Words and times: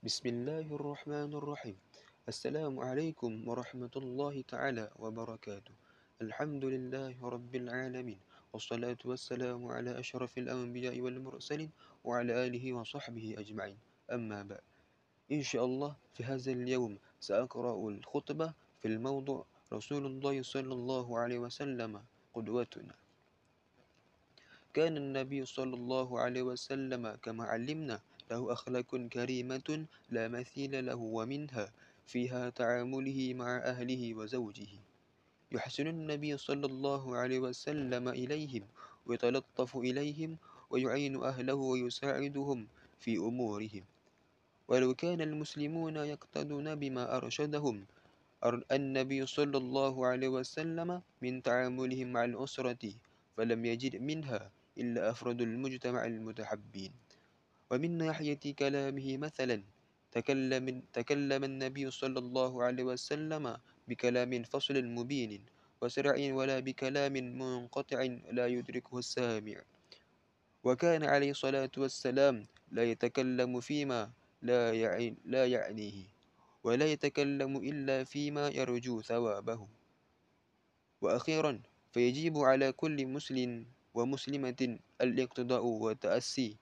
بسم 0.00 0.28
الله 0.28 0.64
الرحمن 0.80 1.30
الرحيم 1.36 1.76
السلام 2.28 2.72
عليكم 2.80 3.30
ورحمة 3.48 3.94
الله 3.96 4.34
تعالى 4.48 4.84
وبركاته 4.96 5.74
الحمد 6.24 6.64
لله 6.64 7.14
رب 7.20 7.52
العالمين 7.54 8.20
والصلاة 8.52 8.96
والسلام 9.04 9.60
على 9.68 10.00
أشرف 10.00 10.32
الأنبياء 10.38 10.96
والمرسلين 11.00 11.70
وعلى 12.04 12.32
آله 12.46 12.64
وصحبه 12.72 13.26
أجمعين 13.38 13.76
أما 14.12 14.42
بعد 14.42 14.64
إن 15.32 15.42
شاء 15.44 15.64
الله 15.68 15.92
في 16.16 16.24
هذا 16.24 16.52
اليوم 16.52 16.96
سأقرأ 17.20 17.76
الخطبة 17.88 18.48
في 18.80 18.88
الموضوع 18.88 19.44
رسول 19.72 20.06
الله 20.06 20.42
صلى 20.42 20.72
الله 20.74 21.06
عليه 21.18 21.38
وسلم 21.38 21.92
قدوتنا 22.34 22.94
كان 24.70 24.96
النبي 24.96 25.42
صلى 25.46 25.74
الله 25.74 26.08
عليه 26.20 26.42
وسلم 26.42 27.02
كما 27.22 27.44
علمنا 27.44 28.00
له 28.30 28.52
أخلاق 28.52 28.90
كريمة 29.10 29.68
لا 30.14 30.28
مثيل 30.28 30.86
له 30.86 30.94
ومنها 30.94 31.72
فيها 32.06 32.50
تعامله 32.50 33.34
مع 33.34 33.50
أهله 33.66 34.14
وزوجه. 34.14 34.72
يحسن 35.52 35.86
النبي 35.86 36.36
صلى 36.38 36.66
الله 36.66 37.02
عليه 37.16 37.38
وسلم 37.50 38.04
إليهم 38.08 38.62
ويتلطف 39.06 39.70
إليهم 39.76 40.30
ويعين 40.70 41.14
أهله 41.22 41.54
ويساعدهم 41.54 42.58
في 43.02 43.16
أمورهم. 43.18 43.84
ولو 44.70 44.94
كان 44.94 45.20
المسلمون 45.20 45.96
يقتدون 45.96 46.74
بما 46.74 47.16
أرشدهم 47.16 47.76
النبي 48.72 49.20
صلى 49.26 49.58
الله 49.58 49.94
عليه 50.06 50.28
وسلم 50.28 51.02
من 51.22 51.42
تعاملهم 51.42 52.08
مع 52.12 52.24
الأسرة 52.24 52.84
فلم 53.36 53.60
يجد 53.64 53.96
منها 53.96 54.50
إلا 54.80 55.10
أفرد 55.10 55.40
المجتمع 55.40 56.04
المتحبين. 56.04 56.92
ومن 57.70 57.90
ناحية 57.98 58.42
كلامه 58.58 59.16
مثلا 59.16 59.62
تكلم, 60.12 60.82
تكلم 60.92 61.44
النبي 61.44 61.90
صلى 61.90 62.18
الله 62.18 62.52
عليه 62.64 62.84
وسلم 62.84 63.44
بكلام 63.88 64.42
فصل 64.42 64.84
مبين 64.84 65.42
وسرع 65.80 66.16
ولا 66.34 66.60
بكلام 66.60 67.12
منقطع 67.12 68.00
لا 68.32 68.46
يدركه 68.46 68.98
السامع. 68.98 69.62
وكان 70.64 71.04
عليه 71.04 71.30
الصلاة 71.30 71.70
والسلام 71.76 72.46
لا 72.72 72.84
يتكلم 72.84 73.60
فيما 73.60 74.10
لا, 74.42 74.72
يعني 74.72 75.16
لا 75.24 75.46
يعنيه 75.46 76.04
ولا 76.64 76.86
يتكلم 76.92 77.56
إلا 77.56 78.04
فيما 78.04 78.48
يرجو 78.48 79.00
ثوابه. 79.00 79.60
وأخيرا 81.00 81.52
فيجب 81.92 82.38
على 82.38 82.72
كل 82.72 83.06
مسلم 83.06 83.66
ومسلمة 83.94 84.78
الاقتداء 85.00 85.64
والتأسي 85.64 86.56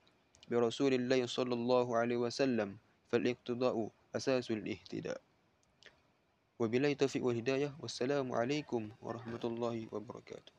برسول 0.49 0.93
الله 0.93 1.25
صلى 1.25 1.53
الله 1.53 1.97
عليه 1.97 2.17
وسلم 2.17 2.77
فالاقتضاء 3.09 3.89
أساس 4.15 4.51
الاهتداء. 4.51 5.21
وبلا 6.59 6.93
توفيق 6.93 7.25
والهداية 7.25 7.75
والسلام 7.79 8.31
عليكم 8.31 8.89
ورحمة 9.01 9.39
الله 9.43 9.87
وبركاته. 9.91 10.43